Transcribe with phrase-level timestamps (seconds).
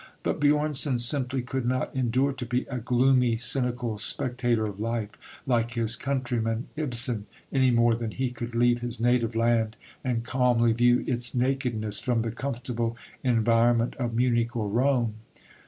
[0.23, 5.11] But Björnson simply could not endure to be a gloomy, cynical spectator of life,
[5.45, 10.73] like his countryman, Ibsen, any more than he could leave his native land and calmly
[10.73, 15.17] view its nakedness from the comfortable environment of Munich or Rome.